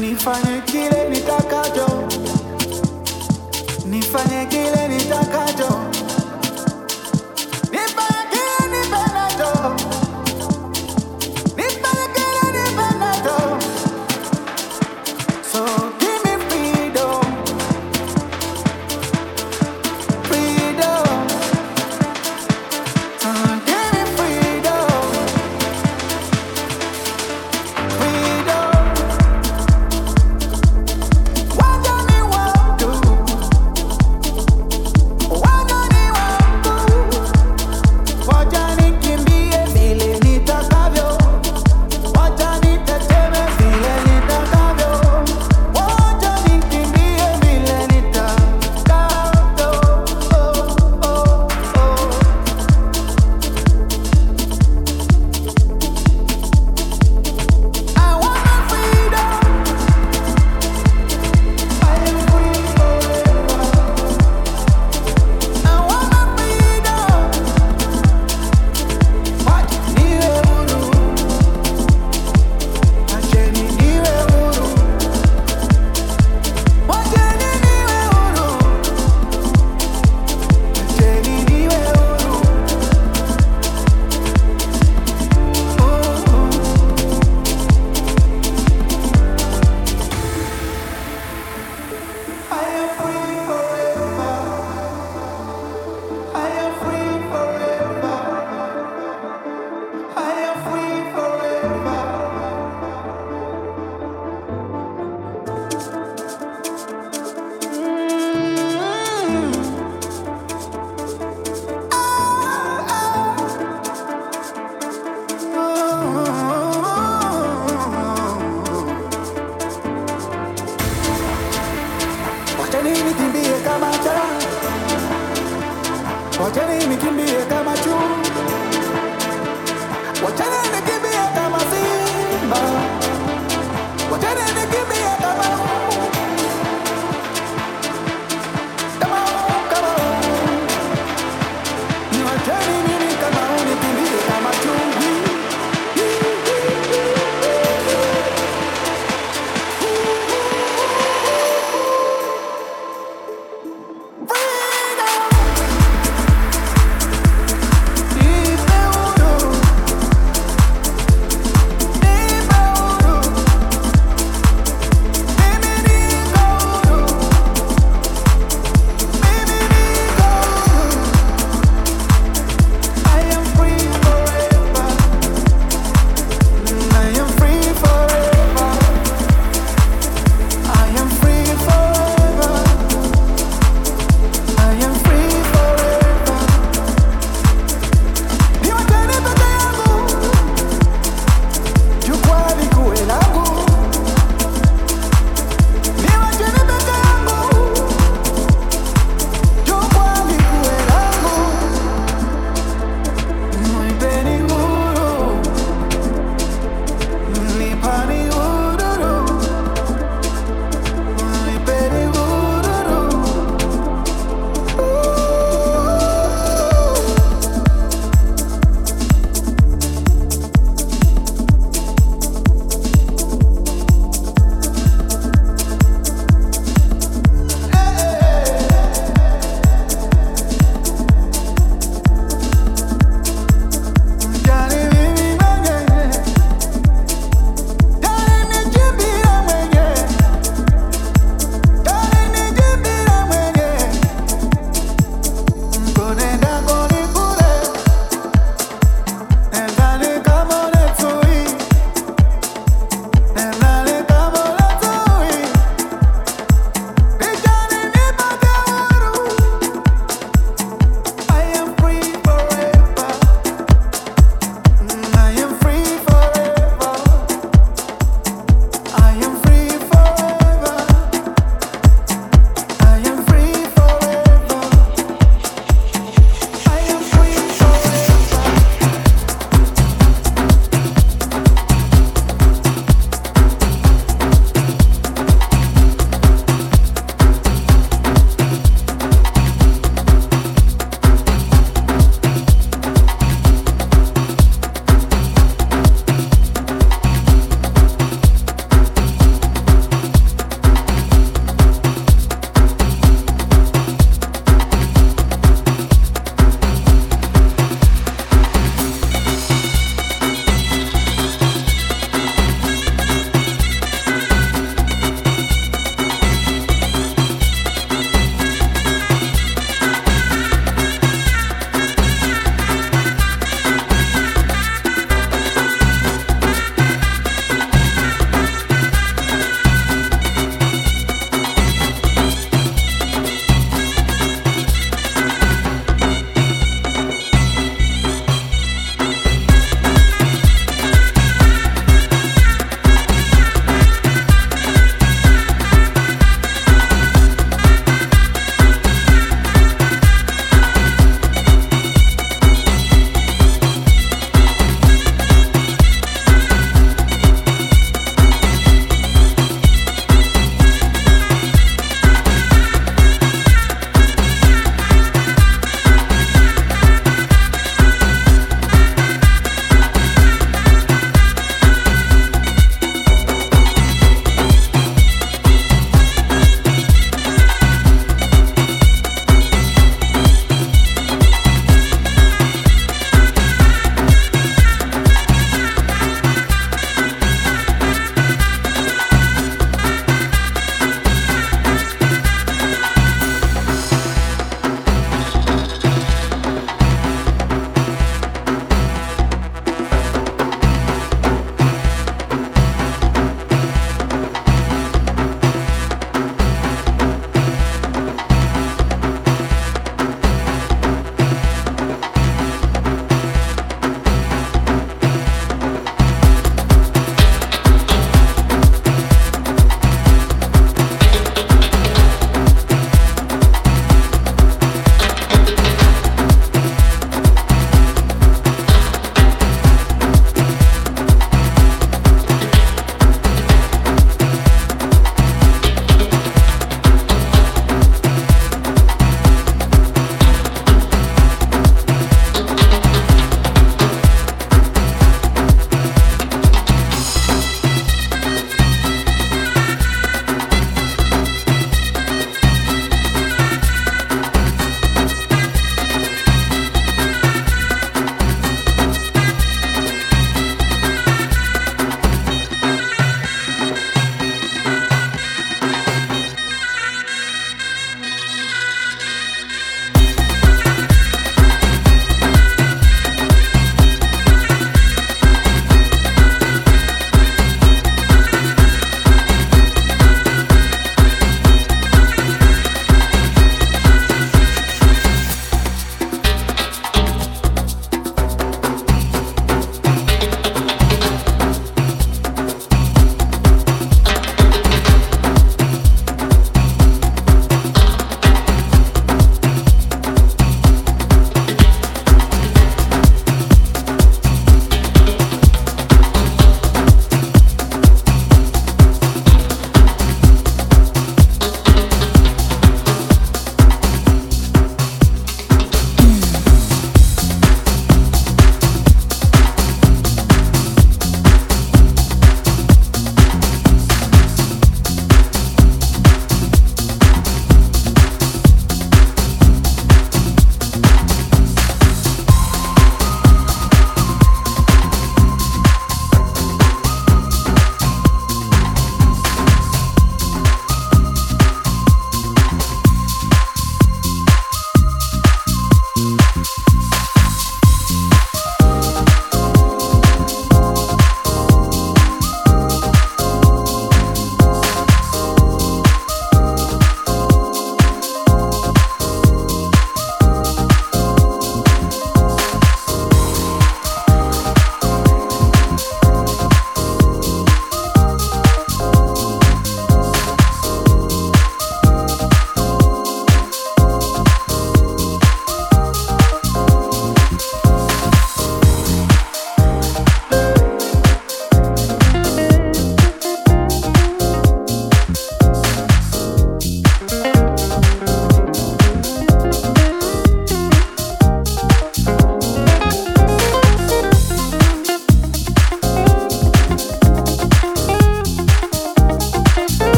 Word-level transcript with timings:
nifanye 0.00 0.60
kile 0.66 1.08
nitakacho, 1.10 1.86
nifanye 3.86 4.46
kile 4.46 4.88
nitakacho, 4.88 5.68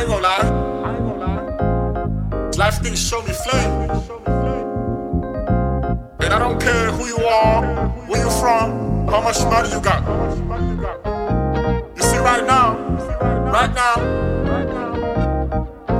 I 0.00 0.02
ain't 0.02 0.12
gonna 0.12 0.22
lie. 0.22 0.48
Life 2.56 2.80
didn't 2.82 2.96
show 2.96 3.20
me 3.20 3.34
flame. 3.34 3.90
And 6.20 6.32
I 6.32 6.38
don't 6.38 6.58
care 6.58 6.90
who 6.90 7.06
you 7.06 7.18
are, 7.18 7.88
where 8.08 8.24
you 8.24 8.30
from, 8.40 9.06
how 9.08 9.20
much 9.20 9.42
money 9.44 9.68
you 9.68 9.80
got. 9.82 10.02
You 11.94 12.02
see 12.02 12.16
right 12.16 12.46
now, 12.46 12.78
right 13.52 13.74
now, 13.74 13.96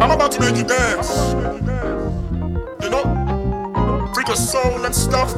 I'm 0.00 0.10
about 0.10 0.32
to 0.32 0.40
make 0.40 0.56
you 0.56 0.64
dance. 0.64 1.34
You 2.82 2.88
know, 2.88 3.04
freak 4.14 4.28
your 4.28 4.36
soul 4.36 4.82
and 4.86 4.94
stuff. 4.94 5.34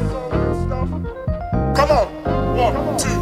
Come 1.75 1.90
on, 1.90 2.07
one, 2.57 2.97
two. 2.97 3.21